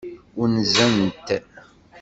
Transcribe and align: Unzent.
Unzent. 0.43 1.27